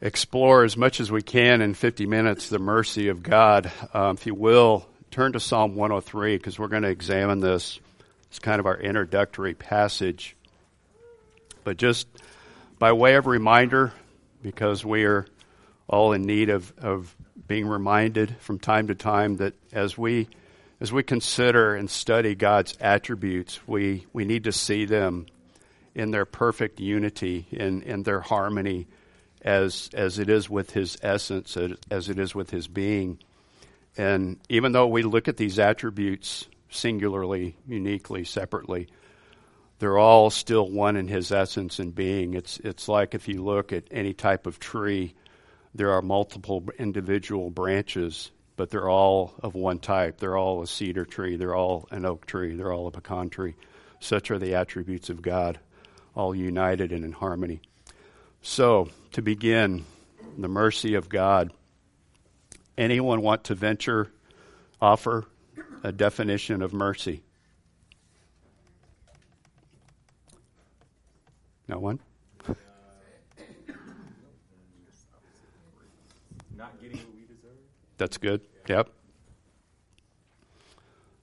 [0.00, 3.70] explore as much as we can in 50 minutes the mercy of God.
[3.92, 7.80] Um, if you will, turn to Psalm 103 because we're going to examine this.
[8.28, 10.36] It's kind of our introductory passage.
[11.64, 12.06] But just
[12.78, 13.92] by way of reminder,
[14.42, 15.26] because we are
[15.88, 17.14] all in need of, of
[17.46, 20.28] being reminded from time to time that as we
[20.80, 25.26] as we consider and study God's attributes, we, we need to see them
[25.94, 28.86] in their perfect unity, in, in their harmony,
[29.42, 31.56] as, as it is with His essence,
[31.90, 33.18] as it is with His being.
[33.96, 38.88] And even though we look at these attributes singularly, uniquely, separately,
[39.78, 42.34] they're all still one in His essence and being.
[42.34, 45.14] It's, it's like if you look at any type of tree,
[45.74, 50.18] there are multiple individual branches but they're all of one type.
[50.18, 51.36] They're all a cedar tree.
[51.36, 52.56] They're all an oak tree.
[52.56, 53.54] They're all a pecan tree.
[54.00, 55.58] Such are the attributes of God,
[56.14, 57.62] all united and in harmony.
[58.42, 59.84] So, to begin,
[60.38, 61.52] the mercy of God.
[62.78, 64.10] Anyone want to venture,
[64.80, 65.26] offer
[65.82, 67.22] a definition of mercy?
[71.68, 72.00] No one?
[77.98, 78.40] That's good.
[78.66, 78.88] Yep.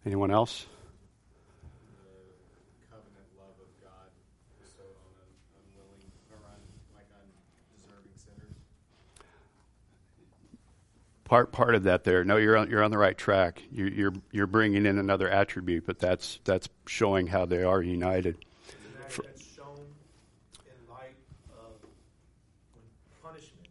[0.06, 0.68] Anyone else?
[11.28, 12.24] Part part of that there.
[12.24, 13.62] No, you're on, you're on the right track.
[13.72, 18.38] You, you're you're bringing in another attribute, but that's that's showing how they are united.
[19.10, 19.24] For,
[19.56, 19.78] shown
[20.66, 21.16] in light
[21.52, 21.74] of
[23.22, 23.68] punishment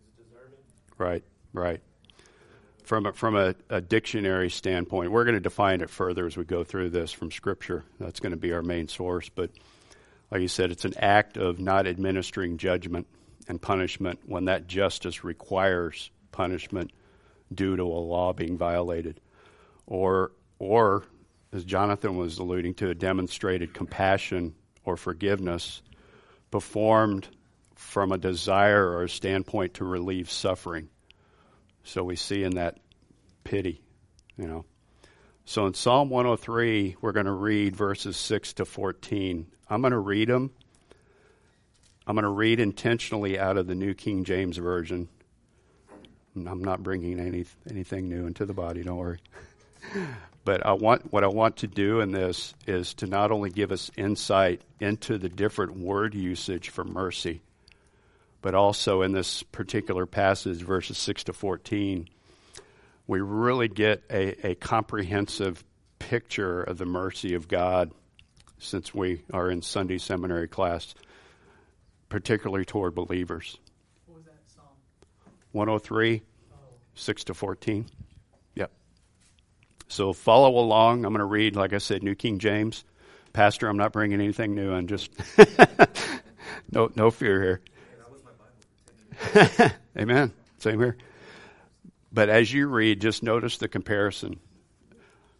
[0.00, 0.58] is deserving.
[0.98, 1.22] right,
[1.52, 1.80] right
[2.86, 6.44] from a, from a, a, dictionary standpoint, we're going to define it further as we
[6.44, 7.84] go through this from Scripture.
[7.98, 9.28] That's going to be our main source.
[9.28, 9.50] But
[10.30, 13.08] like you said, it's an act of not administering judgment
[13.48, 16.92] and punishment when that justice requires punishment
[17.52, 19.20] due to a law being violated,
[19.86, 21.04] or or
[21.52, 24.54] as Jonathan was alluding to, a demonstrated compassion
[24.84, 25.82] or forgiveness
[26.50, 27.28] performed
[27.74, 30.88] from a desire or a standpoint to relieve suffering
[31.86, 32.78] so we see in that
[33.44, 33.80] pity,
[34.36, 34.64] you know.
[35.44, 39.46] So in Psalm 103, we're going to read verses 6 to 14.
[39.70, 40.50] I'm going to read them.
[42.06, 45.08] I'm going to read intentionally out of the New King James Version.
[46.36, 49.18] I'm not bringing any, anything new into the body, don't worry.
[50.44, 53.72] but I want, what I want to do in this is to not only give
[53.72, 57.40] us insight into the different word usage for mercy,
[58.42, 62.08] but also in this particular passage, verses 6 to 14,
[63.06, 65.64] we really get a, a comprehensive
[65.98, 67.90] picture of the mercy of God
[68.58, 70.94] since we are in Sunday seminary class,
[72.08, 73.58] particularly toward believers.
[74.06, 74.66] What was that Psalm?
[75.56, 76.22] 103,
[76.52, 76.56] oh.
[76.94, 77.86] 6 to 14.
[78.54, 78.70] Yep.
[79.88, 81.04] So follow along.
[81.04, 82.84] I'm going to read, like I said, New King James.
[83.32, 85.10] Pastor, I'm not bringing anything new I'm Just
[86.70, 87.60] no, no fear
[89.34, 89.72] here.
[89.98, 90.32] Amen.
[90.58, 90.96] Same here.
[92.12, 94.40] But as you read, just notice the comparison.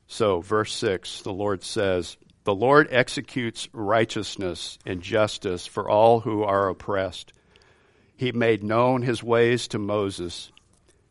[0.08, 6.42] So, verse 6, the Lord says, The Lord executes righteousness and justice for all who
[6.42, 7.32] are oppressed.
[8.16, 10.50] He made known his ways to Moses,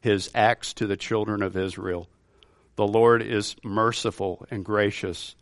[0.01, 2.09] his acts to the children of Israel.
[2.75, 5.35] The Lord is merciful and gracious,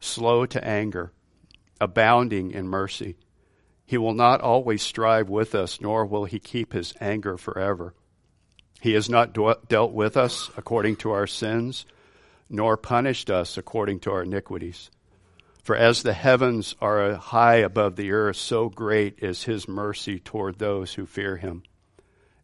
[0.00, 1.12] slow to anger,
[1.80, 3.16] abounding in mercy
[3.88, 7.94] he will not always strive with us, nor will he keep his anger forever.
[8.82, 11.86] He has not dealt with us according to our sins,
[12.50, 14.90] nor punished us according to our iniquities.
[15.68, 20.58] For as the heavens are high above the earth, so great is his mercy toward
[20.58, 21.62] those who fear him.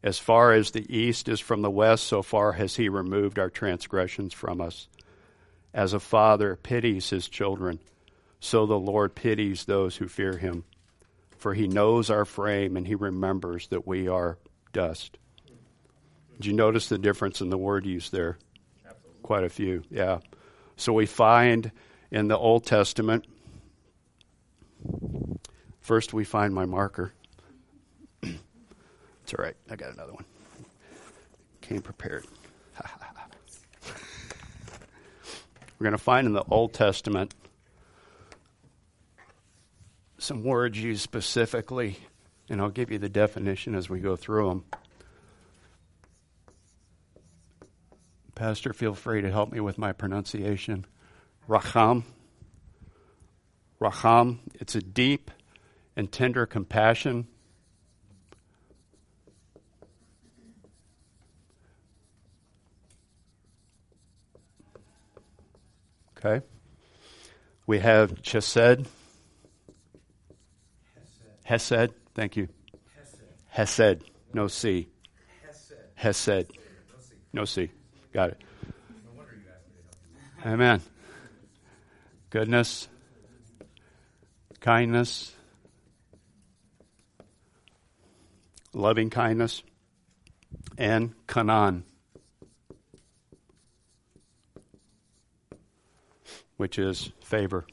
[0.02, 3.48] As far as the east is from the west, so far has he removed our
[3.48, 4.88] transgressions from us.
[5.72, 7.80] As a father pities his children,
[8.40, 10.64] so the Lord pities those who fear him
[11.38, 14.36] for he knows our frame and he remembers that we are
[14.74, 15.16] dust.
[16.36, 18.36] Did you notice the difference in the word use there?
[18.84, 19.22] Absolutely.
[19.22, 20.18] Quite a few, yeah.
[20.76, 21.72] So we find
[22.14, 23.26] in the Old Testament,
[25.80, 27.12] first we find my marker.
[28.22, 30.24] it's all right, I got another one.
[31.60, 32.24] Came prepared.
[33.84, 37.34] We're going to find in the Old Testament
[40.18, 41.98] some words used specifically,
[42.48, 44.64] and I'll give you the definition as we go through them.
[48.36, 50.86] Pastor, feel free to help me with my pronunciation.
[51.48, 52.04] Racham.
[53.80, 55.30] Racham, it's a deep
[55.96, 57.26] and tender compassion.
[66.18, 66.44] Okay.
[67.66, 68.86] We have Chesed.
[71.44, 71.70] Hesed.
[71.70, 71.92] Hesed.
[72.14, 72.48] Thank you.
[73.52, 73.98] Hesed.
[73.98, 74.02] Hesed.
[74.32, 74.88] No C.
[75.46, 75.74] Hesed.
[75.94, 76.50] Hesed.
[77.34, 77.68] No C.
[78.12, 78.42] Got it.
[80.44, 80.80] No Amen.
[82.34, 82.88] Goodness.
[84.58, 85.32] Kindness.
[88.72, 89.62] Loving kindness.
[90.76, 91.84] And Kanan.
[96.56, 97.66] Which is favor.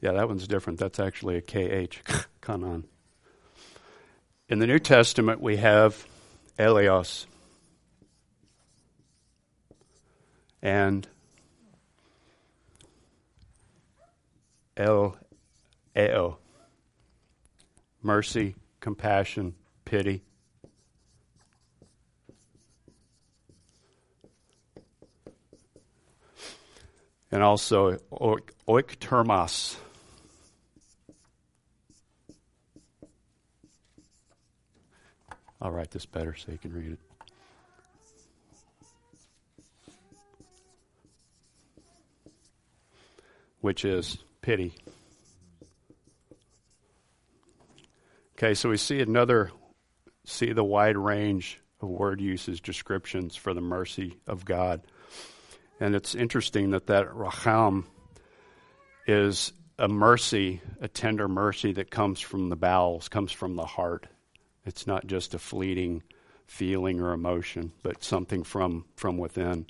[0.00, 0.78] Yeah, that one's different.
[0.78, 1.98] That's actually a KH,
[2.40, 2.84] Kanan.
[4.48, 6.06] In the New Testament, we have
[6.58, 7.26] eleos
[10.62, 11.06] and
[14.76, 16.38] El.
[18.02, 19.54] Mercy, compassion,
[19.84, 20.22] pity.
[27.30, 29.76] And also oiktirmos.
[35.62, 37.09] I'll write this better so you can read it.
[43.60, 44.74] Which is pity.
[48.36, 49.50] Okay, so we see another,
[50.24, 54.80] see the wide range of word uses, descriptions for the mercy of God.
[55.78, 57.84] And it's interesting that that racham
[59.06, 64.06] is a mercy, a tender mercy that comes from the bowels, comes from the heart.
[64.64, 66.02] It's not just a fleeting
[66.46, 69.66] feeling or emotion, but something from, from within.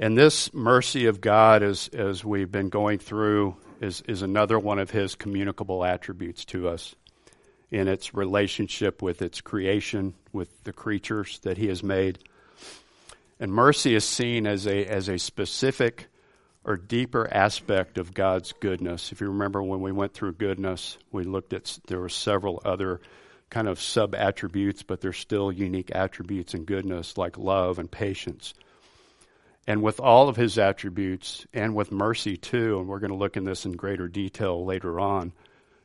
[0.00, 4.78] And this mercy of God, as, as we've been going through, is, is another one
[4.78, 6.94] of his communicable attributes to us
[7.70, 12.18] in its relationship with its creation, with the creatures that he has made.
[13.40, 16.06] And mercy is seen as a, as a specific
[16.64, 19.12] or deeper aspect of God's goodness.
[19.12, 23.00] If you remember when we went through goodness, we looked at there were several other
[23.50, 28.54] kind of sub attributes, but they're still unique attributes in goodness, like love and patience.
[29.68, 33.36] And with all of his attributes, and with mercy too, and we're going to look
[33.36, 35.34] in this in greater detail later on,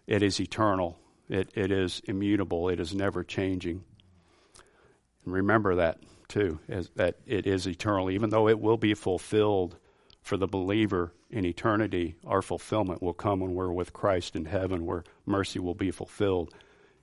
[0.07, 0.97] it is eternal.
[1.27, 2.69] It, it is immutable.
[2.69, 3.83] It is never changing.
[5.25, 5.99] And remember that
[6.29, 6.59] too,
[6.95, 9.75] that it is eternal, even though it will be fulfilled
[10.21, 14.85] for the believer in eternity, our fulfillment will come when we're with Christ in heaven,
[14.85, 16.53] where mercy will be fulfilled.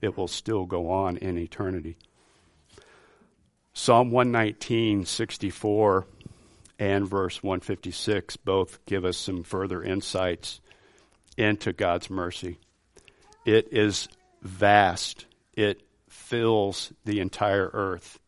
[0.01, 1.99] It will still go on in eternity.
[3.75, 6.07] Psalm 119, 64,
[6.81, 10.61] and verse 156 both give us some further insights
[11.37, 12.59] into God's mercy.
[13.45, 14.09] It is
[14.43, 18.19] vast, it fills the entire earth.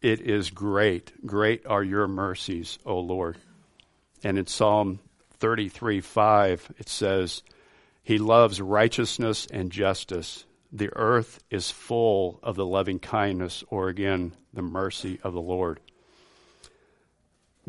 [0.00, 1.12] It is great.
[1.26, 3.36] Great are your mercies, O Lord.
[4.24, 5.00] And in Psalm
[5.38, 7.42] 33 5, it says,
[8.02, 10.44] He loves righteousness and justice.
[10.72, 15.80] The earth is full of the loving kindness, or again, the mercy of the Lord.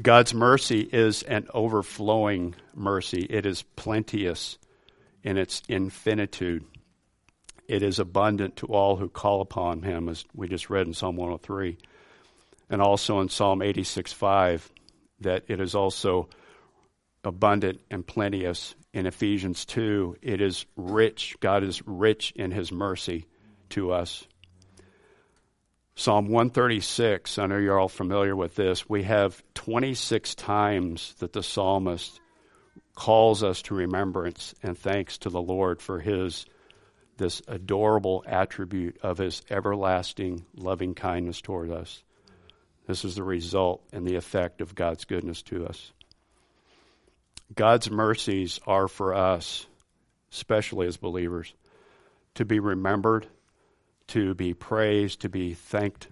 [0.01, 4.57] God's mercy is an overflowing mercy, it is plenteous
[5.23, 6.63] in its infinitude.
[7.67, 11.17] It is abundant to all who call upon him, as we just read in Psalm
[11.17, 11.77] 103.
[12.69, 14.71] And also in Psalm 86 5,
[15.21, 16.29] that it is also
[17.23, 18.75] abundant and plenteous.
[18.93, 21.35] In Ephesians 2, it is rich.
[21.39, 23.27] God is rich in his mercy
[23.69, 24.27] to us.
[25.99, 28.87] Psalm 136, I know you're all familiar with this.
[28.87, 32.21] We have 26 times that the psalmist
[32.95, 36.45] calls us to remembrance and thanks to the Lord for his
[37.17, 42.01] this adorable attribute of his everlasting loving kindness toward us.
[42.87, 45.91] This is the result and the effect of God's goodness to us.
[47.53, 49.67] God's mercies are for us,
[50.31, 51.53] especially as believers,
[52.35, 53.27] to be remembered,
[54.09, 56.07] to be praised, to be thanked,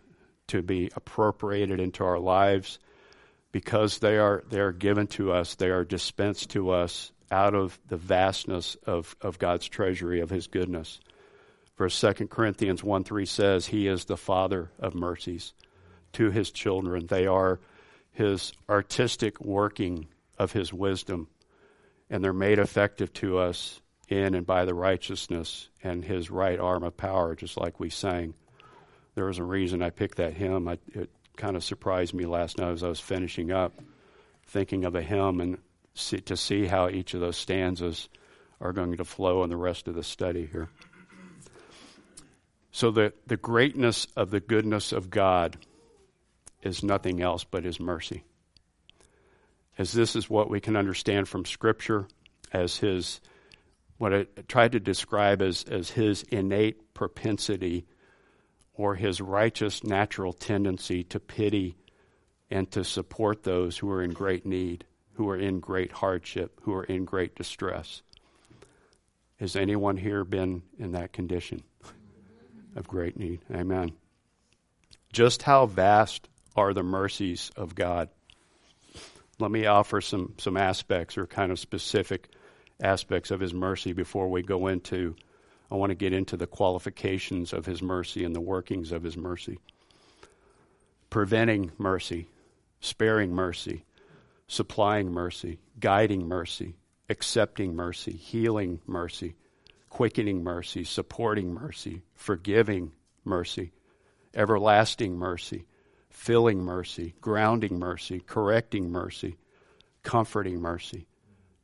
[0.47, 2.79] to be appropriated into our lives
[3.51, 7.79] because they are they are given to us, they are dispensed to us out of
[7.87, 10.99] the vastness of, of God's treasury of his goodness.
[11.77, 15.53] Verse 2 Corinthians 1 3 says, He is the Father of mercies
[16.13, 17.07] to his children.
[17.07, 17.59] They are
[18.11, 20.07] his artistic working
[20.39, 21.27] of his wisdom,
[22.09, 26.83] and they're made effective to us in and by the righteousness and his right arm
[26.83, 28.33] of power, just like we sang.
[29.15, 30.67] There was a reason I picked that hymn.
[30.67, 33.73] I, it kind of surprised me last night as I was finishing up,
[34.47, 35.57] thinking of a hymn and
[35.93, 38.09] see, to see how each of those stanzas
[38.59, 40.69] are going to flow in the rest of the study here.
[42.71, 45.57] So the, the greatness of the goodness of God
[46.61, 48.23] is nothing else but his mercy.
[49.77, 52.07] As this is what we can understand from Scripture
[52.51, 53.19] as his,
[53.97, 57.85] what I tried to describe as, as his innate propensity
[58.73, 61.75] or his righteous natural tendency to pity
[62.49, 66.73] and to support those who are in great need, who are in great hardship, who
[66.73, 68.03] are in great distress.
[69.39, 71.63] Has anyone here been in that condition
[72.75, 73.41] of great need?
[73.53, 73.93] Amen.
[75.11, 78.09] Just how vast are the mercies of God?
[79.39, 82.29] Let me offer some, some aspects or kind of specific
[82.81, 85.15] aspects of His mercy before we go into.
[85.71, 89.17] I want to get into the qualifications of His mercy and the workings of His
[89.17, 89.59] mercy.
[91.09, 92.27] Preventing mercy,
[92.79, 93.85] sparing mercy,
[94.47, 96.75] supplying mercy, guiding mercy,
[97.09, 99.35] accepting mercy, healing mercy,
[99.89, 102.91] quickening mercy, supporting mercy, forgiving
[103.23, 103.71] mercy,
[104.33, 105.65] everlasting mercy,
[106.09, 109.37] filling mercy, grounding mercy, correcting mercy,
[110.03, 111.07] comforting mercy,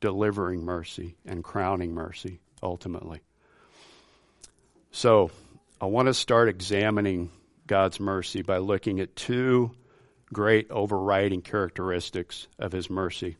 [0.04, 3.22] delivering mercy, and crowning mercy ultimately.
[4.90, 5.30] So,
[5.80, 7.30] I want to start examining
[7.66, 9.70] God's mercy by looking at two
[10.30, 13.38] great overriding characteristics of His mercy,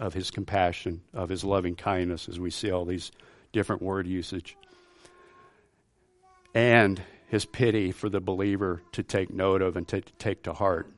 [0.00, 3.12] of His compassion, of His loving kindness, as we see all these
[3.52, 4.56] different word usage,
[6.56, 10.88] and His pity for the believer to take note of and to take to heart.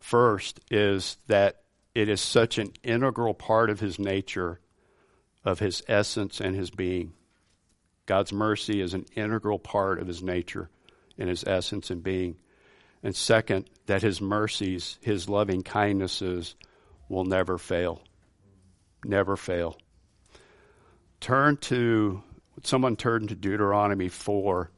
[0.00, 1.62] First is that
[1.94, 4.60] it is such an integral part of His nature,
[5.44, 7.12] of His essence and His being.
[8.06, 10.70] God's mercy is an integral part of His nature
[11.18, 12.36] and His essence and being.
[13.02, 16.56] And second, that his mercies, his loving kindnesses
[17.08, 18.02] will never fail.
[19.04, 19.76] Never fail.
[21.20, 22.22] Turn to,
[22.62, 24.70] someone turn to Deuteronomy 4.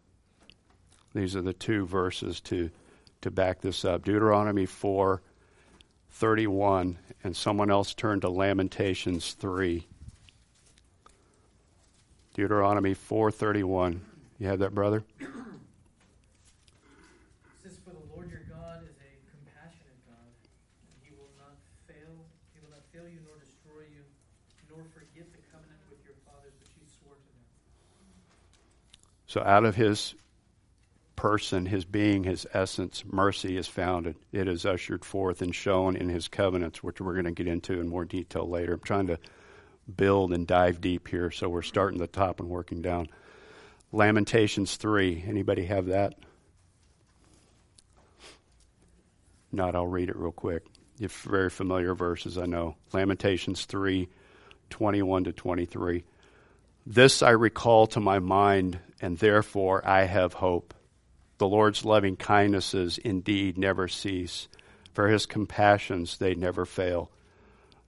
[1.14, 2.70] These are the two verses to,
[3.22, 4.04] to back this up.
[4.04, 5.22] Deuteronomy 4,
[6.10, 9.86] 31, and someone else turned to Lamentations 3.
[12.34, 14.00] Deuteronomy 4:31.
[14.38, 15.04] You have that, brother?
[17.62, 20.30] Since for the Lord your God is a compassionate God,
[21.02, 22.24] he will not fail,
[22.54, 24.04] he will not fail you nor destroy you,
[24.70, 27.44] nor forget the covenant with your fathers which he swore to them.
[29.26, 30.14] So out of his
[31.20, 34.16] person, his being, his essence, mercy is founded.
[34.32, 37.78] It is ushered forth and shown in his covenants, which we're going to get into
[37.78, 38.72] in more detail later.
[38.72, 39.18] I'm trying to
[39.94, 43.08] build and dive deep here, so we're starting the top and working down.
[43.92, 45.22] Lamentations 3.
[45.26, 46.14] Anybody have that?
[49.52, 50.64] Not, I'll read it real quick.
[50.98, 52.76] It's very familiar verses, I know.
[52.94, 54.08] Lamentations 3,
[54.70, 56.02] 21 to 23.
[56.86, 60.72] This I recall to my mind, and therefore I have hope.
[61.40, 64.46] The Lord's loving kindnesses indeed never cease,
[64.92, 67.10] for his compassions they never fail.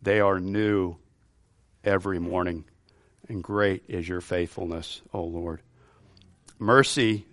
[0.00, 0.97] They are new
[1.85, 2.64] every morning,
[3.28, 5.61] and great is your faithfulness, O Lord.
[6.59, 7.26] Mercy,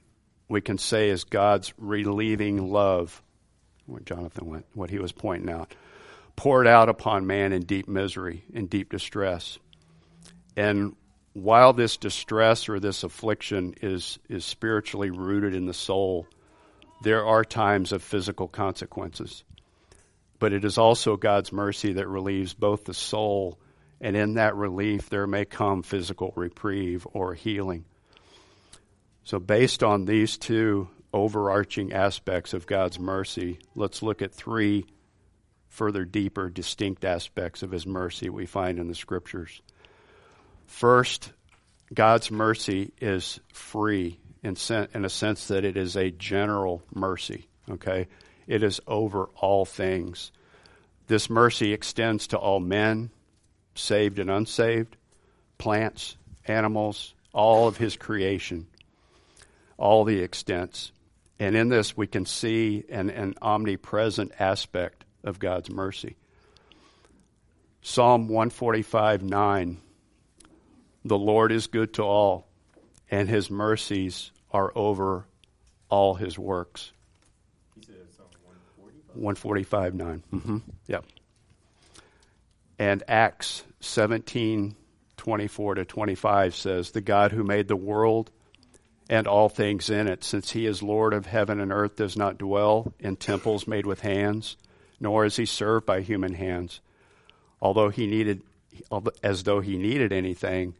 [0.49, 3.23] we can say, is God's relieving love,
[3.85, 5.73] what Jonathan went, what he was pointing out,
[6.35, 9.57] poured out upon man in deep misery, in deep distress.
[10.57, 10.97] And
[11.43, 16.27] while this distress or this affliction is, is spiritually rooted in the soul,
[17.01, 19.43] there are times of physical consequences.
[20.39, 23.59] But it is also God's mercy that relieves both the soul,
[24.01, 27.85] and in that relief, there may come physical reprieve or healing.
[29.23, 34.85] So, based on these two overarching aspects of God's mercy, let's look at three
[35.67, 39.61] further deeper, distinct aspects of His mercy we find in the Scriptures.
[40.69, 41.33] First,
[41.93, 47.47] God's mercy is free in, sen- in a sense that it is a general mercy,
[47.69, 48.07] okay?
[48.47, 50.31] It is over all things.
[51.07, 53.09] This mercy extends to all men,
[53.73, 54.95] saved and unsaved,
[55.57, 58.67] plants, animals, all of his creation,
[59.75, 60.91] all the extents.
[61.39, 66.15] And in this, we can see an, an omnipresent aspect of God's mercy.
[67.81, 69.81] Psalm 145 9
[71.05, 72.47] the Lord is good to all,
[73.09, 75.25] and his mercies are over
[75.89, 76.91] all his works.
[79.13, 80.23] 145 9.
[80.33, 80.57] Mm-hmm.
[80.87, 81.05] Yep.
[82.77, 84.75] And Acts 17
[85.17, 88.31] 24 to 25 says, The God who made the world
[89.09, 92.37] and all things in it, since he is Lord of heaven and earth, does not
[92.37, 94.55] dwell in temples made with hands,
[94.99, 96.79] nor is he served by human hands.
[97.61, 98.43] Although he needed,
[99.21, 100.75] as though he needed anything,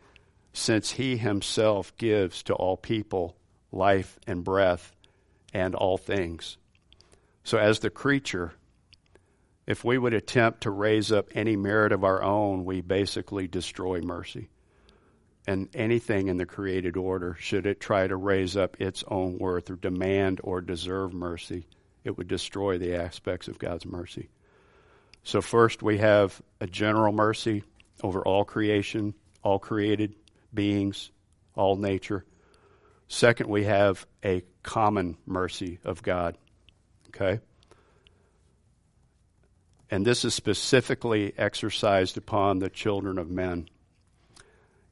[0.54, 3.36] since he himself gives to all people
[3.72, 4.96] life and breath
[5.54, 6.58] and all things.
[7.44, 8.54] So, as the creature,
[9.66, 14.02] if we would attempt to raise up any merit of our own, we basically destroy
[14.02, 14.50] mercy.
[15.48, 19.70] And anything in the created order, should it try to raise up its own worth
[19.70, 21.66] or demand or deserve mercy,
[22.04, 24.30] it would destroy the aspects of God's mercy.
[25.24, 27.64] So, first, we have a general mercy
[28.04, 29.14] over all creation,
[29.44, 30.16] all created
[30.54, 31.12] beings,
[31.56, 32.26] all nature.
[33.08, 36.38] Second, we have a common mercy of God.
[37.08, 37.40] Okay?
[39.90, 43.68] And this is specifically exercised upon the children of men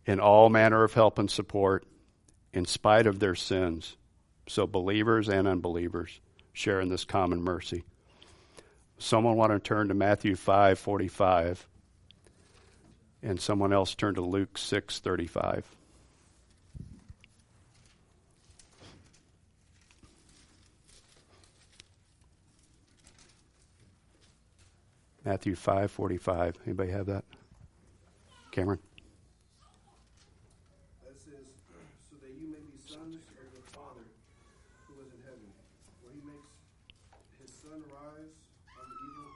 [0.06, 1.86] in all manner of help and support
[2.54, 3.96] in spite of their sins.
[4.48, 6.20] So believers and unbelievers
[6.54, 7.84] share in this common mercy.
[8.98, 11.68] Someone want to turn to Matthew 5:45
[13.24, 15.64] and someone else turn to Luke 6:35.
[25.26, 26.56] Matthew 5:45.
[26.66, 27.26] Anybody have that?
[28.52, 28.80] Cameron.
[31.04, 31.52] That says,
[32.10, 34.08] so that you may be sons of your Father
[34.88, 35.52] who is in heaven,
[36.02, 36.48] where he makes
[37.44, 38.40] his sun rise
[38.80, 39.28] on the evil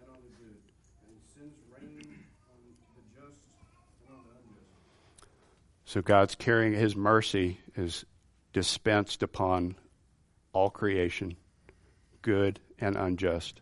[0.00, 0.62] and on the good,
[1.02, 2.62] and he sends rain on
[2.94, 3.42] the just
[4.06, 4.86] and on the unjust.
[5.92, 8.06] So God's carrying his mercy is
[8.54, 9.76] dispensed upon
[10.54, 11.36] all creation,
[12.22, 13.60] good and unjust,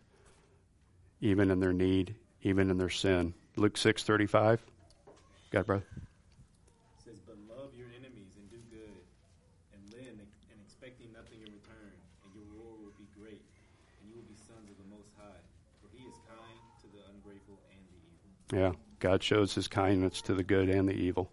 [1.19, 3.33] even in their need, even in their sin.
[3.57, 4.63] Luke 6:35.
[5.51, 5.83] God, brother.
[5.93, 9.03] It says, But love your enemies and do good,
[9.73, 11.91] and lend and expecting nothing in return,
[12.23, 13.43] and your reward will be great,
[13.99, 15.43] and you will be sons of the Most High,
[15.83, 18.31] for He is kind to the ungrateful and the evil.
[18.55, 21.29] Yeah, God shows his kindness to the good and the evil.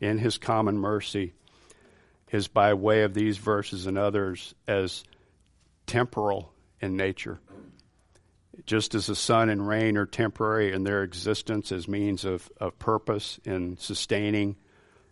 [0.00, 1.34] In his common mercy
[2.32, 5.04] is by way of these verses and others as
[5.86, 7.38] temporal in nature.
[8.66, 12.78] Just as the sun and rain are temporary in their existence as means of, of
[12.78, 14.56] purpose in sustaining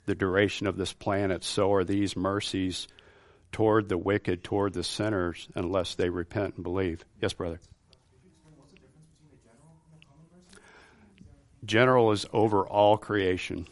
[0.07, 2.89] the duration of this planet, so are these mercies
[3.53, 7.05] toward the wicked, toward the sinners, unless they repent and believe.
[7.21, 7.61] Yes, brother.
[11.65, 13.67] General is over all creation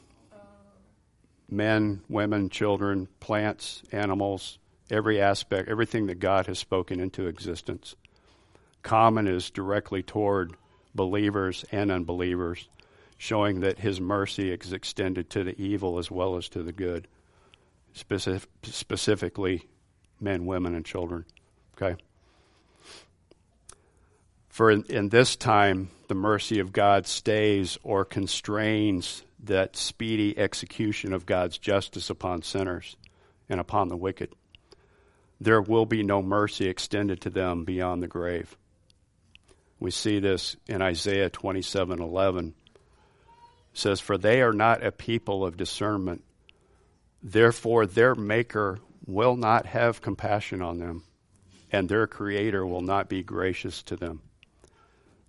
[1.49, 4.59] men, women, children, plants, animals,
[4.91, 7.95] every aspect, everything that God has spoken into existence.
[8.83, 10.55] Common is directly toward
[10.95, 12.69] believers and unbelievers,
[13.19, 17.09] showing that His mercy is extended to the evil as well as to the good,
[17.95, 19.63] Specif- specifically
[20.21, 21.25] men, women, and children.
[21.75, 22.01] Okay?
[24.51, 31.13] For in, in this time, the mercy of God stays or constrains that speedy execution
[31.13, 32.97] of God's justice upon sinners
[33.49, 34.35] and upon the wicked.
[35.41, 38.57] There will be no mercy extended to them beyond the grave.
[39.79, 42.55] We see this in Isaiah 27:11.
[43.73, 46.25] It says, "For they are not a people of discernment;
[47.23, 51.05] therefore their maker will not have compassion on them,
[51.71, 54.23] and their creator will not be gracious to them."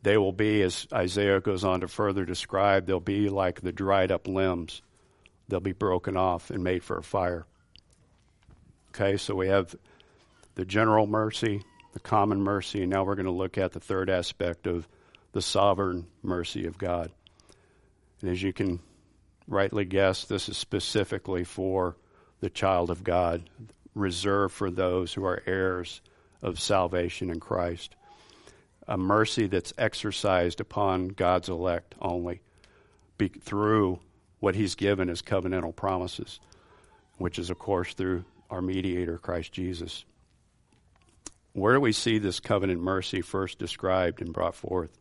[0.07, 4.09] They will be, as Isaiah goes on to further describe, they'll be like the dried
[4.09, 4.81] up limbs.
[5.49, 7.45] They'll be broken off and made for a fire.
[8.91, 9.75] Okay, so we have
[10.55, 14.09] the general mercy, the common mercy, and now we're going to look at the third
[14.09, 14.87] aspect of
[15.33, 17.11] the sovereign mercy of God.
[18.21, 18.79] And as you can
[19.45, 21.97] rightly guess, this is specifically for
[22.39, 23.49] the child of God,
[23.93, 25.99] reserved for those who are heirs
[26.41, 27.97] of salvation in Christ
[28.87, 32.41] a mercy that's exercised upon God's elect only
[33.17, 33.99] be, through
[34.39, 36.39] what He's given as covenantal promises,
[37.17, 40.05] which is, of course, through our mediator, Christ Jesus.
[41.53, 44.95] Where do we see this covenant mercy first described and brought forth?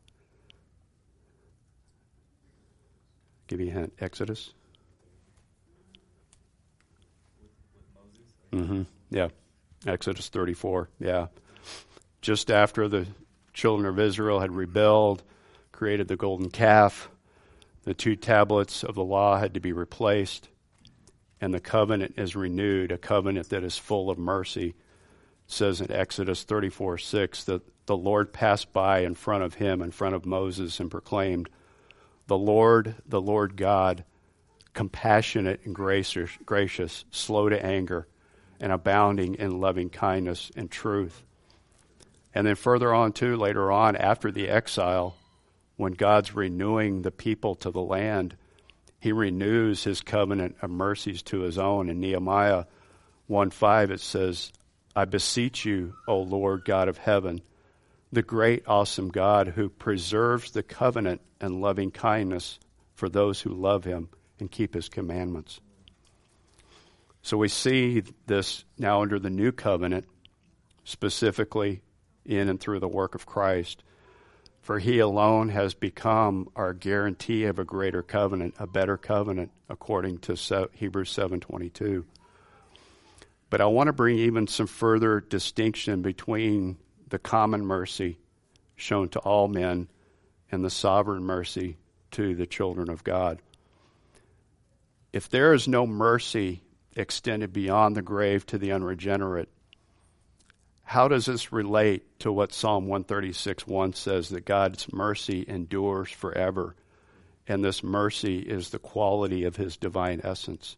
[3.46, 4.52] Give you a hint Exodus?
[8.52, 8.82] Mm-hmm.
[9.10, 9.28] Yeah.
[9.86, 10.88] Exodus 34.
[10.98, 11.26] Yeah.
[12.22, 13.06] Just after the
[13.56, 15.22] children of Israel had rebelled,
[15.72, 17.08] created the golden calf.
[17.84, 20.50] The two tablets of the law had to be replaced,
[21.40, 24.68] and the covenant is renewed, a covenant that is full of mercy.
[24.68, 24.74] It
[25.46, 29.90] says in Exodus 34 6 that the Lord passed by in front of him, in
[29.90, 31.48] front of Moses, and proclaimed,
[32.26, 34.04] The Lord, the Lord God,
[34.74, 38.06] compassionate and gracious, gracious slow to anger,
[38.60, 41.22] and abounding in loving kindness and truth
[42.36, 45.16] and then further on, too, later on, after the exile,
[45.76, 48.36] when God's renewing the people to the land,
[49.00, 51.88] he renews his covenant of mercies to his own.
[51.88, 52.66] In Nehemiah,
[53.26, 54.52] 1 5, it says,
[54.94, 57.40] I beseech you, O Lord God of heaven,
[58.12, 62.58] the great, awesome God who preserves the covenant and loving kindness
[62.96, 65.58] for those who love him and keep his commandments.
[67.22, 70.04] So we see this now under the new covenant,
[70.84, 71.80] specifically
[72.26, 73.82] in and through the work of Christ.
[74.60, 80.18] For he alone has become our guarantee of a greater covenant, a better covenant, according
[80.18, 82.04] to Hebrews 7:22.
[83.48, 88.18] But I want to bring even some further distinction between the common mercy
[88.74, 89.88] shown to all men
[90.50, 91.76] and the sovereign mercy
[92.10, 93.40] to the children of God.
[95.12, 96.62] If there is no mercy
[96.96, 99.48] extended beyond the grave to the unregenerate,
[100.86, 106.74] how does this relate to what Psalm 136 1 says that God's mercy endures forever?
[107.46, 110.76] And this mercy is the quality of his divine essence.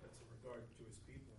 [0.00, 1.34] That's in regard to his people.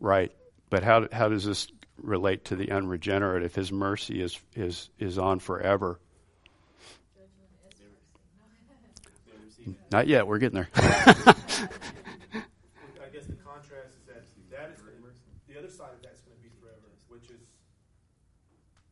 [0.00, 0.32] Right.
[0.68, 1.68] But how, how does this
[2.02, 6.00] relate to the unregenerate if his mercy is, is, is on forever?
[9.90, 10.26] Not yet.
[10.26, 10.68] We're getting there.
[10.76, 11.34] I
[13.12, 16.42] guess the contrast is that that is the, the other side of that's going to
[16.42, 17.42] be forever, which is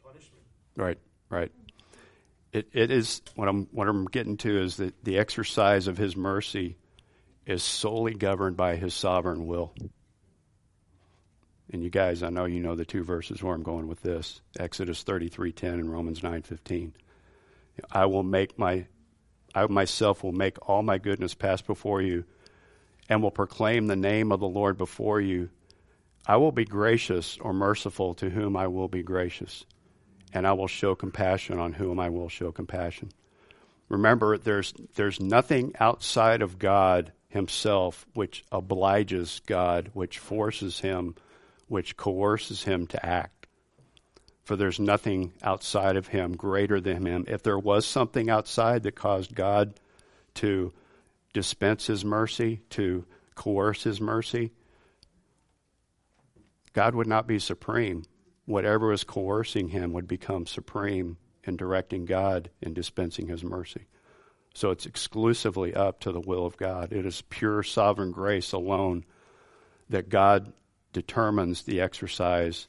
[0.02, 0.42] punishment.
[0.78, 0.98] Right.
[1.30, 1.52] Right.
[2.52, 6.16] It, it is what I'm what I'm getting to is that the exercise of His
[6.16, 6.78] mercy
[7.46, 9.74] is solely governed by His sovereign will.
[11.70, 14.40] And you guys, I know you know the two verses where I'm going with this:
[14.58, 16.92] Exodus 33:10 and Romans 9:15.
[17.92, 18.86] I will make my
[19.54, 22.24] I myself will make all my goodness pass before you
[23.08, 25.50] and will proclaim the name of the Lord before you.
[26.26, 29.64] I will be gracious or merciful to whom I will be gracious,
[30.32, 33.10] and I will show compassion on whom I will show compassion.
[33.88, 41.14] Remember, there's, there's nothing outside of God Himself which obliges God, which forces Him,
[41.68, 43.38] which coerces Him to act
[44.48, 47.26] for there's nothing outside of him greater than him.
[47.28, 49.74] If there was something outside that caused God
[50.36, 50.72] to
[51.34, 54.52] dispense his mercy, to coerce his mercy,
[56.72, 58.04] God would not be supreme.
[58.48, 63.88] Whatever was coercing him would become supreme in directing God in dispensing his mercy.
[64.54, 66.90] So it's exclusively up to the will of God.
[66.90, 69.04] It is pure sovereign grace alone
[69.90, 70.50] that God
[70.94, 72.68] determines the exercise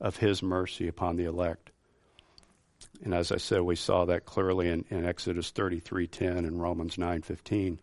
[0.00, 1.72] of his mercy upon the elect.
[3.02, 7.80] And as I said, we saw that clearly in, in Exodus 33:10 and Romans 9:15.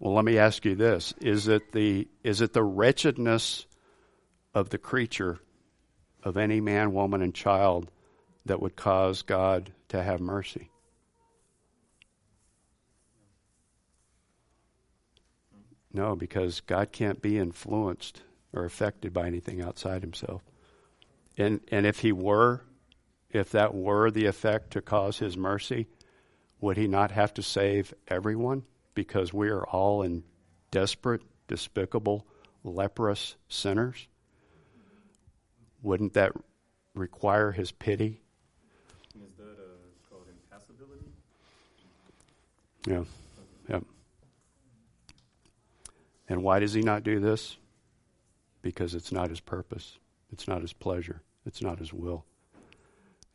[0.00, 3.66] Well, let me ask you this: Is it the is it the wretchedness
[4.52, 5.38] of the creature,
[6.26, 7.88] of any man, woman, and child,
[8.44, 10.70] that would cause God to have mercy?
[15.92, 20.42] No, because God can't be influenced or affected by anything outside himself.
[21.38, 22.64] And, and if he were,
[23.30, 25.86] if that were the effect to cause his mercy,
[26.60, 28.64] would he not have to save everyone?
[28.94, 30.24] Because we are all in
[30.72, 32.26] desperate, despicable,
[32.64, 34.08] leprous sinners?
[35.82, 36.32] Wouldn't that
[36.94, 38.20] require his pity?
[39.14, 41.06] Is that uh, called impassibility?
[42.86, 43.04] Yeah.
[43.68, 43.80] Yeah.
[46.28, 47.56] And why does he not do this?
[48.62, 49.98] Because it's not his purpose.
[50.32, 51.22] It's not his pleasure.
[51.44, 52.24] It's not his will.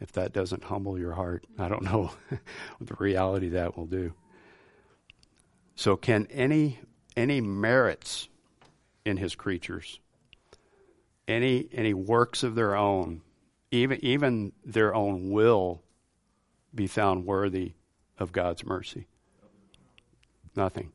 [0.01, 2.39] If that doesn't humble your heart, I don't know what
[2.81, 4.13] the reality that will do.
[5.75, 6.79] So can any
[7.15, 8.27] any merits
[9.05, 9.99] in his creatures,
[11.27, 13.21] any any works of their own,
[13.71, 15.81] even even their own will
[16.73, 17.73] be found worthy
[18.17, 19.07] of God's mercy?
[20.55, 20.91] Nothing.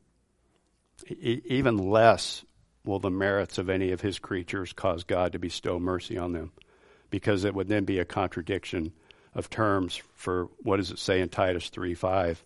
[1.09, 2.43] E- even less
[2.83, 6.51] will the merits of any of his creatures cause God to bestow mercy on them,
[7.09, 8.93] because it would then be a contradiction
[9.35, 12.43] of terms for what does it say in Titus 3 5?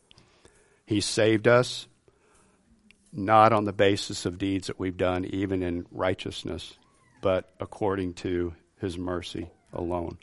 [0.86, 1.88] He saved us
[3.14, 6.78] not on the basis of deeds that we've done, even in righteousness,
[7.22, 10.18] but according to his mercy alone,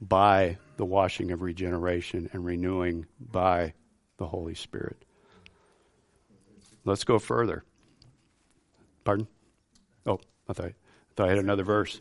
[0.00, 3.72] by the washing of regeneration and renewing by
[4.16, 5.04] the Holy Spirit.
[6.84, 7.64] Let's go further.
[9.04, 9.28] Pardon?
[10.04, 10.74] Oh, I thought, I
[11.14, 12.00] thought I had another verse.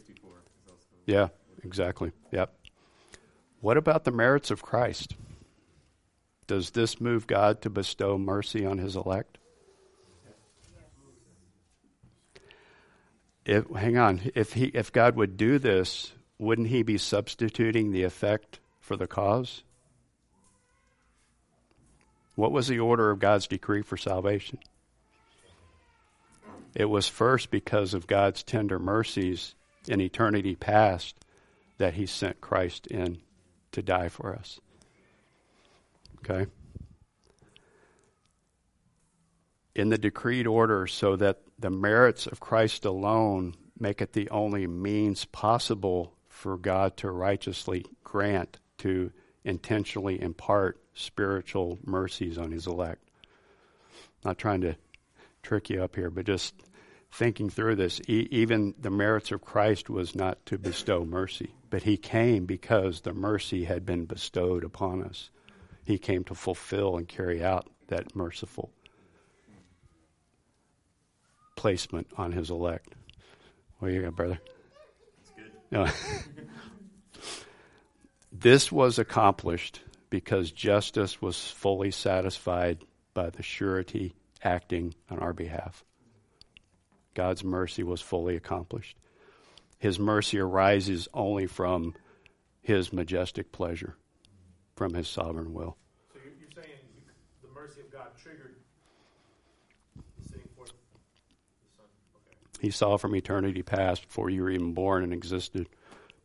[1.05, 1.27] Yeah,
[1.63, 2.11] exactly.
[2.31, 2.53] Yep.
[3.59, 5.15] What about the merits of Christ?
[6.47, 9.37] Does this move God to bestow mercy on his elect?
[13.51, 14.21] If, hang on.
[14.33, 19.07] If, he, if God would do this, wouldn't he be substituting the effect for the
[19.07, 19.63] cause?
[22.35, 24.59] What was the order of God's decree for salvation?
[26.75, 29.53] It was first because of God's tender mercies
[29.85, 31.17] in eternity past
[31.77, 33.17] that he sent Christ in
[33.73, 34.61] to die for us.
[36.19, 36.49] Okay?
[39.75, 44.65] In the decreed order, so that the merits of Christ alone make it the only
[44.67, 49.12] means possible for God to righteously grant, to
[49.43, 53.08] intentionally impart spiritual mercies on his elect.
[54.26, 54.76] Not trying to
[55.43, 56.56] trick you up here, but just
[57.12, 61.84] thinking through this, e- even the merits of Christ was not to bestow mercy, but
[61.84, 65.30] he came because the mercy had been bestowed upon us.
[65.84, 68.71] He came to fulfill and carry out that merciful
[71.62, 72.95] placement on his elect.
[73.78, 74.39] What do you got, brother?
[75.69, 75.86] No.
[78.32, 82.80] this was accomplished because justice was fully satisfied
[83.13, 85.86] by the surety acting on our behalf.
[87.13, 88.97] God's mercy was fully accomplished.
[89.78, 91.93] His mercy arises only from
[92.63, 93.95] his majestic pleasure,
[94.76, 95.78] from his sovereign will.
[96.12, 96.80] So you're saying
[97.43, 98.56] the mercy of God triggered
[100.17, 101.86] the sending forth the Son.
[102.15, 102.38] Okay.
[102.62, 105.67] He saw from eternity past, before you were even born and existed,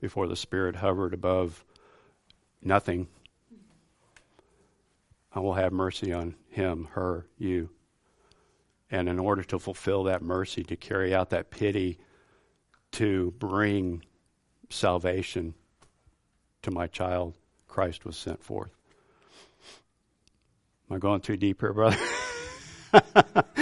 [0.03, 1.65] before the Spirit hovered above
[2.61, 3.09] nothing.
[5.33, 7.71] I will have mercy on him, her, you.
[8.91, 11.97] And in order to fulfill that mercy, to carry out that pity,
[12.93, 14.05] to bring
[14.69, 15.55] salvation
[16.61, 17.33] to my child,
[17.67, 18.77] Christ was sent forth.
[20.91, 21.97] Am I going too deep here, brother?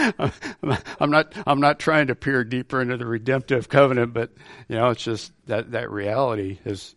[1.00, 1.32] I'm not.
[1.46, 4.32] I'm not trying to peer deeper into the redemptive covenant, but
[4.68, 6.94] you know, it's just that that reality is,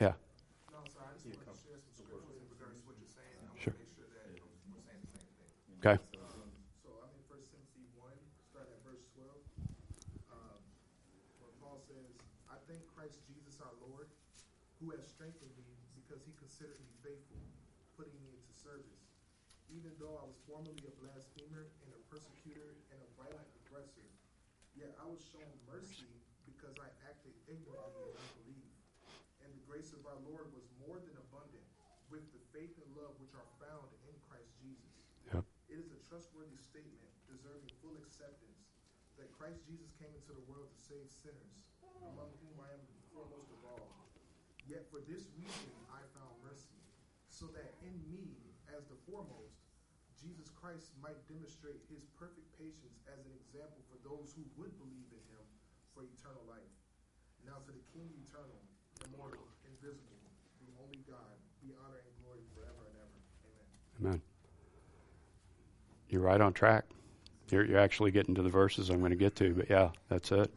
[0.00, 0.12] yeah.
[3.58, 3.74] Sure.
[5.80, 5.98] Okay.
[6.82, 8.14] So I'm in First Timothy one,
[8.50, 9.40] starting at verse twelve.
[11.40, 12.10] Where Paul says,
[12.50, 14.06] "I thank Christ Jesus our Lord,
[14.80, 15.66] who has strengthened me
[16.04, 17.40] because he considered me faithful,
[17.96, 19.02] putting me into service,
[19.72, 21.70] even though I was formerly a blasphemer
[22.10, 24.06] persecutor and a violent aggressor.
[24.76, 26.10] Yet I was shown mercy
[26.44, 28.70] because I acted ignorantly and unbelief.
[29.42, 31.66] And the grace of our Lord was more than abundant
[32.12, 34.94] with the faith and love which are found in Christ Jesus.
[35.32, 35.42] Yep.
[35.70, 38.70] It is a trustworthy statement, deserving full acceptance,
[39.18, 41.66] that Christ Jesus came into the world to save sinners,
[42.06, 43.90] among whom I am foremost of all.
[44.70, 46.78] Yet for this reason I found mercy,
[47.30, 48.34] so that in me,
[48.70, 49.65] as the foremost,
[50.26, 55.06] Jesus Christ might demonstrate his perfect patience as an example for those who would believe
[55.14, 55.44] in him
[55.94, 56.74] for eternal life.
[57.46, 58.58] Now to the King eternal,
[59.06, 60.18] immortal, invisible,
[60.58, 63.18] the only God, be honor and glory forever and ever.
[64.02, 64.18] Amen.
[64.18, 64.22] Amen.
[66.10, 66.86] You're right on track.
[67.50, 70.32] You're, you're actually getting to the verses I'm going to get to, but yeah, that's
[70.32, 70.50] it.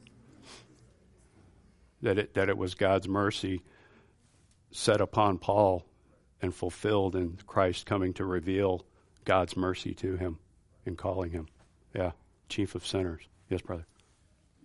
[2.02, 3.62] That it that it was God's mercy
[4.72, 5.86] set upon Paul
[6.42, 8.86] and fulfilled in Christ coming to reveal
[9.30, 10.40] God's mercy to him
[10.88, 11.46] in calling him.
[11.94, 12.14] Yeah,
[12.50, 13.22] chief of sinners.
[13.48, 13.86] Yes, brother.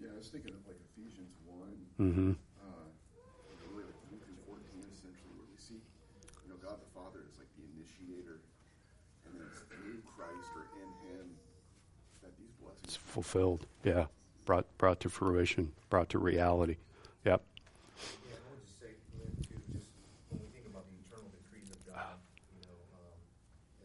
[0.00, 1.68] Yeah, I was thinking of like Ephesians 1,
[2.00, 2.33] Mm-hmm.
[2.64, 2.88] uh,
[3.77, 3.92] really
[4.48, 8.40] 14, essentially, where we see, you know, God the Father is like the initiator,
[9.29, 11.27] and then it's through Christ or in Him
[12.24, 12.96] that these It's blessings.
[12.96, 13.66] fulfilled.
[13.85, 14.07] Yeah,
[14.48, 16.81] brought brought to fruition, brought to reality.
[17.29, 17.44] Yep.
[18.24, 19.92] Yeah, I would just say, Lynn, too, just
[20.33, 22.16] when we think about the eternal decrees of God,
[22.57, 23.12] you know, um,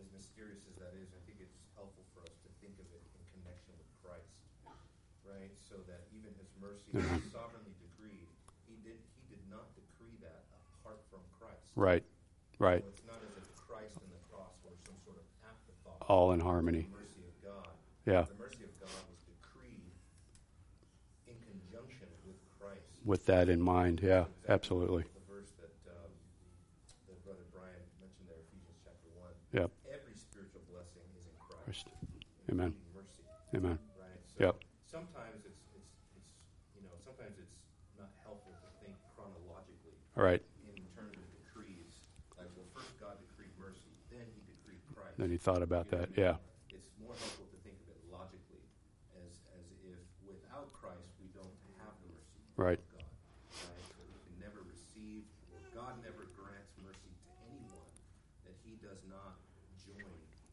[0.02, 3.04] as mysterious as that is, I think it's helpful for us to think of it
[3.06, 4.34] in connection with Christ,
[5.30, 5.54] right?
[5.62, 6.58] So that even His mercy is sovereignly decreed.
[6.58, 6.79] He did, He did not decree that apart from
[11.39, 11.71] Christ.
[11.75, 12.04] Right.
[12.60, 12.84] Right.
[12.84, 16.04] So it's not as if Christ and the cross were some sort of afterthought.
[16.10, 16.89] All in harmony.
[16.91, 17.71] The mercy of God.
[18.06, 18.28] Yeah.
[18.28, 19.93] The mercy of God was decreed
[21.30, 22.99] in conjunction with Christ.
[23.06, 24.02] With that in mind.
[24.04, 24.25] Yeah.
[24.49, 25.08] Absolutely.
[25.08, 26.12] The verse that, um,
[27.08, 29.32] that Brother Brian mentioned there, Ephesians chapter one.
[29.56, 29.71] Yep.
[29.88, 31.88] Every spiritual blessing is in Christ.
[31.88, 31.95] Christ.
[32.52, 32.75] Amen.
[32.91, 33.23] Mercy,
[33.56, 33.80] Amen.
[33.95, 34.19] right?
[34.36, 34.56] So Yep.
[34.89, 36.34] Sometimes it's, it's, it's,
[36.75, 37.56] you know, sometimes it's
[37.95, 40.43] not helpful to think chronologically All right.
[40.67, 42.03] in terms of decrees.
[42.36, 45.15] Like, well, first God decreed mercy, then he decreed Christ.
[45.15, 46.10] Then he thought about You know that.
[46.19, 46.36] Yeah.
[46.75, 48.60] It's more helpful to think of it logically,
[49.15, 49.95] as, as if
[50.27, 52.84] without Christ, we don't have the mercy Right.
[52.84, 53.08] of God.
[53.63, 53.79] Right?
[53.95, 55.23] So we can never receive,
[55.55, 57.88] or God never grants mercy to anyone
[58.43, 59.39] that he does not
[59.88, 60.03] join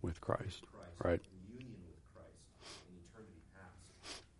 [0.07, 0.63] With Christ.
[0.63, 1.23] with Christ, Right.
[1.27, 2.39] in union with Christ
[2.87, 3.83] in eternity past.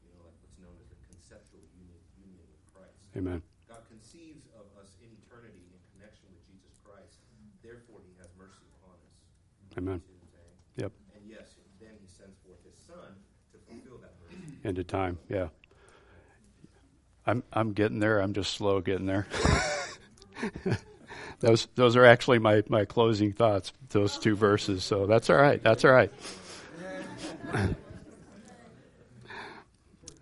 [0.07, 3.03] You know, like what's known as the conceptual union, union with Christ.
[3.19, 3.43] Amen.
[3.67, 7.19] God conceives of us in eternity in connection with Jesus Christ.
[7.67, 9.77] Therefore, He has mercy upon us.
[9.77, 10.01] Amen.
[10.07, 10.55] See what I'm saying?
[10.77, 10.93] Yep.
[11.17, 13.17] And yes, then He sends forth His Son
[13.53, 14.57] to fulfill that mercy.
[14.63, 15.49] Into time, yeah.
[17.27, 18.21] I'm I'm getting there.
[18.21, 19.27] I'm just slow getting there.
[21.41, 23.73] those those are actually my, my closing thoughts.
[23.89, 24.85] Those two verses.
[24.85, 25.61] So that's all right.
[25.61, 26.13] That's all right.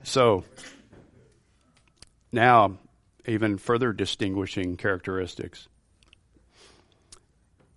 [0.02, 0.44] so
[2.32, 2.78] now,
[3.26, 5.68] even further distinguishing characteristics.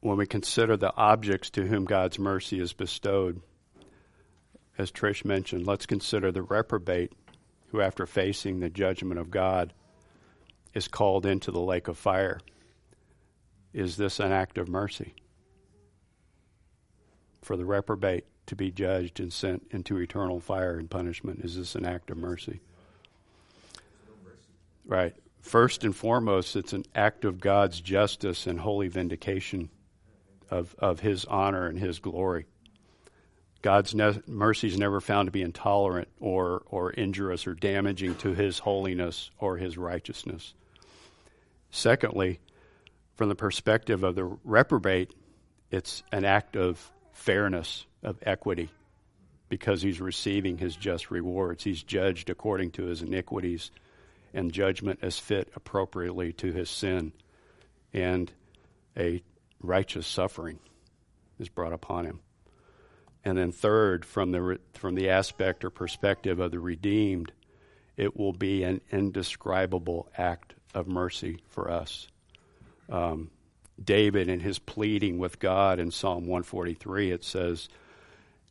[0.07, 3.41] When we consider the objects to whom God's mercy is bestowed,
[4.77, 7.11] as Trish mentioned, let's consider the reprobate
[7.71, 9.73] who, after facing the judgment of God,
[10.73, 12.39] is called into the lake of fire.
[13.73, 15.13] Is this an act of mercy?
[17.41, 21.75] For the reprobate to be judged and sent into eternal fire and punishment, is this
[21.75, 22.61] an act of mercy?
[24.85, 25.13] Right.
[25.41, 29.69] First and foremost, it's an act of God's justice and holy vindication
[30.49, 32.45] of, of His honor and His glory.
[33.61, 38.33] God's ne- mercy is never found to be intolerant or, or injurious or damaging to
[38.33, 40.53] His holiness or His righteousness.
[41.71, 42.39] Secondly,
[43.15, 45.13] from the perspective of the reprobate,
[45.71, 48.69] it's an act of fairness, of equity,
[49.49, 51.63] because he's receiving his just rewards.
[51.63, 53.71] He's judged according to his iniquities
[54.33, 57.11] and judgment as fit appropriately to his sin,
[57.93, 58.31] and
[58.95, 59.23] a
[59.61, 60.59] righteous suffering
[61.39, 62.19] is brought upon him.
[63.23, 67.31] And then third, from the from the aspect or perspective of the redeemed,
[67.97, 72.07] it will be an indescribable act of mercy for us.
[72.89, 73.31] Um,
[73.83, 77.67] David, in his pleading with God in Psalm 143, it says,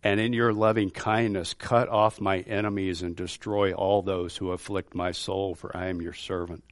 [0.04, 4.94] and in your loving kindness, cut off my enemies and destroy all those who afflict
[4.94, 6.62] my soul, for I am your servant.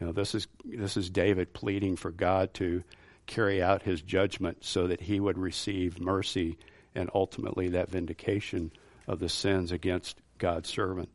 [0.00, 2.82] You know, this is, this is David pleading for God to
[3.26, 6.58] carry out his judgment so that he would receive mercy
[6.94, 8.70] and ultimately that vindication
[9.06, 11.10] of the sins against God's servant.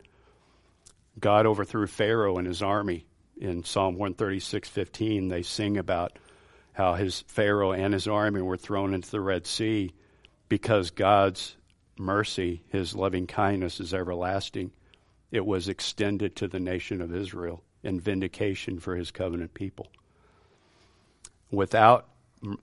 [1.20, 3.06] God overthrew Pharaoh and his army.
[3.40, 6.20] In Psalm 136:15, they sing about
[6.74, 9.92] how his Pharaoh and his army were thrown into the Red Sea
[10.48, 11.56] because God's
[11.98, 14.72] mercy, his loving kindness is everlasting.
[15.32, 19.88] It was extended to the nation of Israel in vindication for his covenant people.
[21.52, 22.08] Without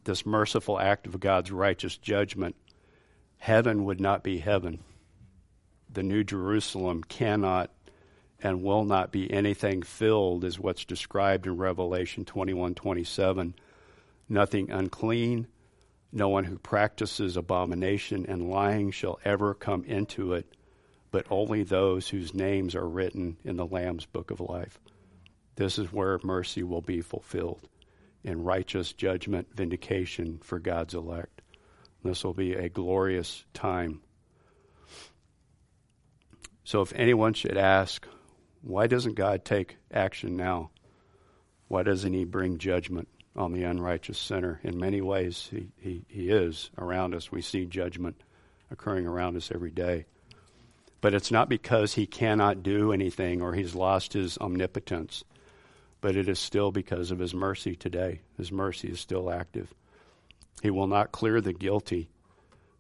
[0.04, 2.54] this merciful act of God's righteous judgment,
[3.38, 4.78] heaven would not be heaven.
[5.92, 7.70] The New Jerusalem cannot
[8.40, 13.54] and will not be anything filled as what's described in Revelation 21:27.
[14.28, 15.48] Nothing unclean,
[16.12, 20.46] no one who practices abomination and lying shall ever come into it,
[21.10, 24.78] but only those whose names are written in the Lamb's book of life.
[25.56, 27.68] This is where mercy will be fulfilled
[28.26, 31.42] in righteous judgment, vindication for God's elect.
[32.04, 34.00] This will be a glorious time.
[36.64, 38.06] So, if anyone should ask,
[38.60, 40.70] why doesn't God take action now?
[41.68, 43.08] Why doesn't He bring judgment?
[43.36, 44.60] on the unrighteous sinner.
[44.62, 47.30] In many ways, he, he, he is around us.
[47.30, 48.22] We see judgment
[48.70, 50.06] occurring around us every day.
[51.00, 55.22] But it's not because he cannot do anything or he's lost his omnipotence,
[56.06, 58.20] but it is still because of his mercy today.
[58.36, 59.74] His mercy is still active.
[60.62, 62.10] He will not clear the guilty,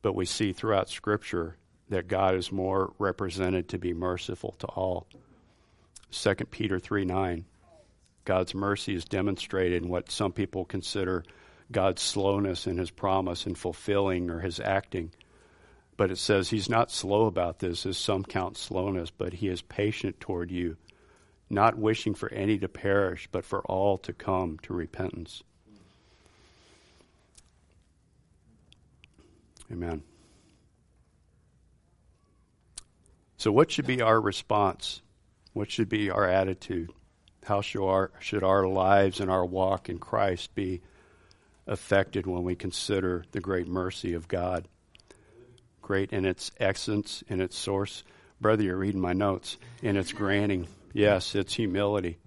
[0.00, 1.56] but we see throughout Scripture
[1.88, 5.08] that God is more represented to be merciful to all.
[6.12, 7.44] 2 Peter 3 9.
[8.24, 11.24] God's mercy is demonstrated in what some people consider
[11.72, 15.10] God's slowness in his promise and fulfilling or his acting.
[15.96, 19.62] But it says he's not slow about this, as some count slowness, but he is
[19.62, 20.76] patient toward you,
[21.48, 25.42] not wishing for any to perish, but for all to come to repentance.
[29.70, 30.02] Amen.
[33.36, 35.02] So, what should be our response?
[35.52, 36.90] What should be our attitude?
[37.44, 40.82] How should our, should our lives and our walk in Christ be
[41.66, 44.66] affected when we consider the great mercy of God?
[45.82, 48.02] Great in its essence, in its source.
[48.40, 49.56] Brother, you're reading my notes.
[49.82, 50.66] In its granting.
[50.96, 52.18] Yes, it's humility.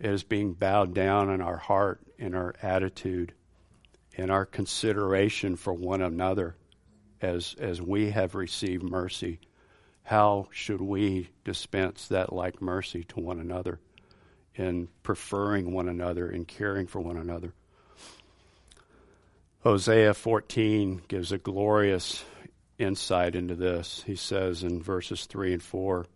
[0.00, 3.32] It is being bowed down in our heart, in our attitude,
[4.14, 6.56] in our consideration for one another
[7.20, 9.40] as, as we have received mercy.
[10.02, 13.80] How should we dispense that like mercy to one another?
[14.58, 17.54] in preferring one another and caring for one another.
[19.60, 22.24] Hosea 14 gives a glorious
[22.76, 24.02] insight into this.
[24.04, 26.06] He says in verses 3 and 4,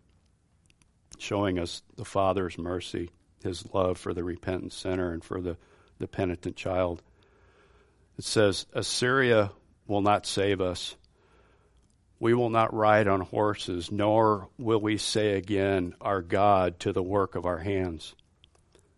[1.23, 3.09] showing us the Father's mercy,
[3.41, 5.57] his love for the repentant sinner and for the,
[5.97, 7.01] the penitent child.
[8.17, 9.51] It says, Assyria
[9.87, 10.95] will not save us.
[12.19, 17.03] We will not ride on horses, nor will we say again, Our God, to the
[17.03, 18.15] work of our hands.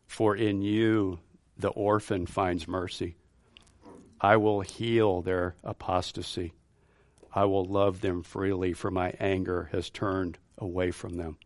[0.06, 1.20] For in you
[1.58, 3.16] the orphan finds mercy.
[4.20, 6.54] I will heal their apostasy.
[7.34, 11.38] I will love them freely, for my anger has turned away from them.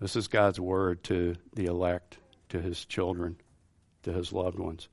[0.00, 2.18] This is God's word to the elect,
[2.50, 3.36] to his children,
[4.04, 4.88] to his loved ones.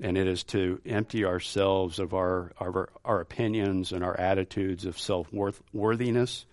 [0.00, 4.98] And it is to empty ourselves of our, our, our opinions and our attitudes of
[4.98, 5.28] self
[5.72, 6.46] worthiness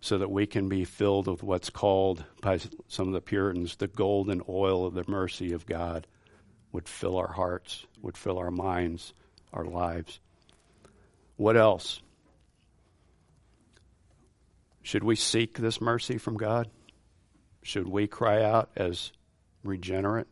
[0.00, 2.58] so that we can be filled with what's called by
[2.88, 6.06] some of the Puritans the golden oil of the mercy of God
[6.72, 9.12] would fill our hearts, would fill our minds,
[9.52, 10.18] our lives.
[11.36, 12.00] What else?
[14.82, 16.68] Should we seek this mercy from God?
[17.62, 19.12] Should we cry out as
[19.62, 20.26] regenerate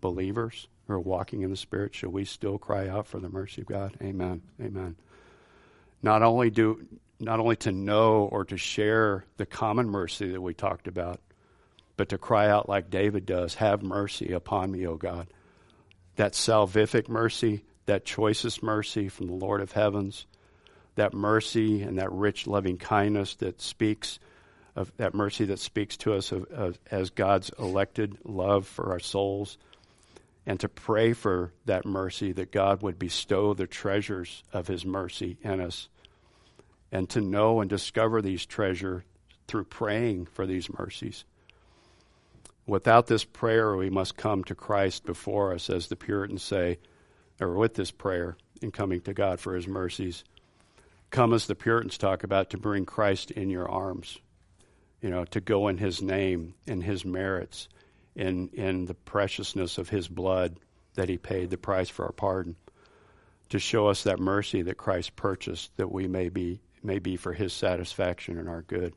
[0.00, 1.94] believers who are walking in the Spirit?
[1.94, 3.96] Should we still cry out for the mercy of God?
[4.02, 4.42] Amen.
[4.60, 4.96] Amen.
[6.02, 6.86] Not only do
[7.18, 11.20] not only to know or to share the common mercy that we talked about,
[11.96, 15.26] but to cry out like David does, Have mercy upon me, O God.
[16.16, 20.26] That salvific mercy, that choicest mercy from the Lord of heavens,
[20.96, 24.18] that mercy and that rich loving kindness that speaks
[24.76, 29.00] of that mercy that speaks to us of, of, as God's elected love for our
[29.00, 29.58] souls,
[30.46, 35.38] and to pray for that mercy that God would bestow the treasures of His mercy
[35.42, 35.88] in us
[36.92, 39.04] and to know and discover these treasure
[39.46, 41.24] through praying for these mercies.
[42.66, 46.78] Without this prayer, we must come to Christ before us, as the Puritans say,
[47.40, 50.24] or with this prayer in coming to God for his mercies.
[51.10, 54.18] Come, as the Puritans talk about, to bring Christ in your arms,
[55.02, 57.68] you know, to go in his name, in his merits,
[58.14, 60.58] in, in the preciousness of his blood
[60.94, 62.54] that he paid the price for our pardon,
[63.48, 67.34] to show us that mercy that Christ purchased that we may be may be for
[67.34, 68.94] his satisfaction and our good.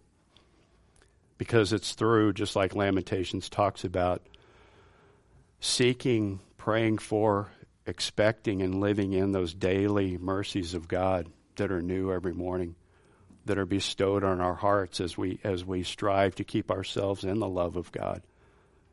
[1.37, 4.25] Because it's through, just like Lamentations talks about,
[5.59, 7.49] seeking, praying for,
[7.85, 12.75] expecting, and living in those daily mercies of God that are new every morning,
[13.45, 17.39] that are bestowed on our hearts as we, as we strive to keep ourselves in
[17.39, 18.21] the love of God,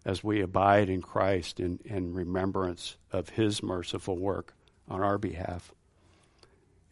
[0.04, 4.54] as we abide in Christ in, in remembrance of his merciful work
[4.88, 5.72] on our behalf.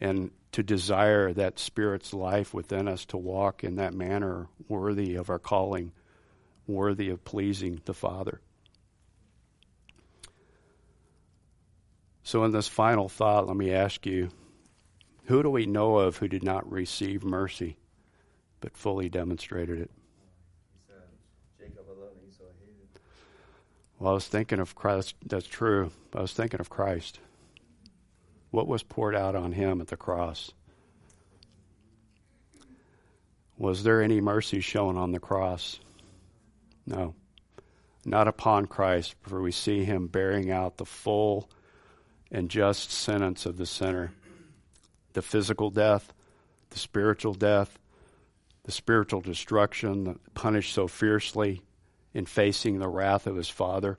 [0.01, 5.29] And to desire that Spirit's life within us to walk in that manner worthy of
[5.29, 5.91] our calling,
[6.65, 8.41] worthy of pleasing the Father.
[12.23, 14.29] So, in this final thought, let me ask you
[15.29, 17.77] who do we know of who did not receive mercy
[18.61, 19.91] but fully demonstrated it?
[23.99, 25.13] Well, I was thinking of Christ.
[25.23, 25.91] That's true.
[26.15, 27.19] I was thinking of Christ.
[28.49, 30.51] What was poured out on him at the cross?
[33.55, 35.79] Was there any mercy shown on the cross?
[36.87, 37.13] No.
[38.03, 41.51] Not upon Christ, for we see him bearing out the full
[42.31, 44.11] and just sentence of the sinner
[45.13, 46.13] the physical death,
[46.69, 47.79] the spiritual death,
[48.63, 51.61] the spiritual destruction, punished so fiercely
[52.13, 53.97] in facing the wrath of his Father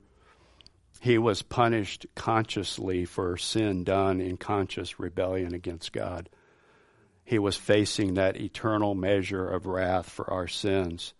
[1.01, 6.29] he was punished consciously for sin done in conscious rebellion against God.
[7.23, 11.15] He was facing that eternal measure of wrath for our sins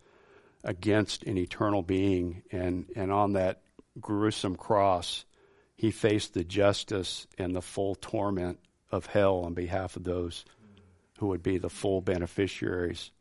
[0.63, 2.43] against an eternal being.
[2.51, 3.61] And, and on that
[3.99, 5.25] gruesome cross,
[5.75, 8.59] he faced the justice and the full torment
[8.91, 10.45] of hell on behalf of those
[11.19, 13.11] who would be the full beneficiaries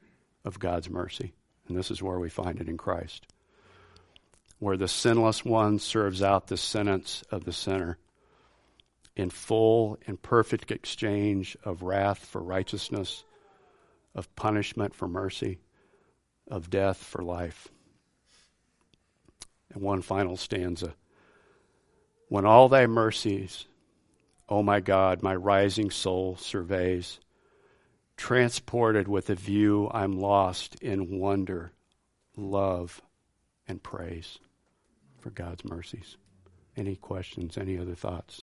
[0.44, 1.32] of God's mercy.
[1.68, 3.26] And this is where we find it in Christ
[4.60, 7.98] where the sinless one serves out the sentence of the sinner
[9.16, 13.24] in full and perfect exchange of wrath for righteousness,
[14.14, 15.58] of punishment for mercy,
[16.48, 17.68] of death for life.
[19.72, 20.94] And one final stanza.
[22.28, 23.66] When all thy mercies,
[24.50, 27.20] O my God, my rising soul surveys,
[28.16, 31.72] transported with a view, I'm lost in wonder,
[32.36, 33.00] love,
[33.68, 34.38] and praise
[35.20, 36.16] for God's mercies.
[36.76, 37.56] Any questions?
[37.56, 38.38] Any other thoughts?